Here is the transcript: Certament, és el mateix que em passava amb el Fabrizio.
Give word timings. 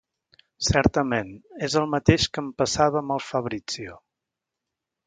Certament, 0.69 1.29
és 1.69 1.75
el 1.83 1.85
mateix 1.93 2.27
que 2.33 2.45
em 2.45 2.49
passava 2.63 3.01
amb 3.05 3.17
el 3.19 3.23
Fabrizio. 3.31 4.01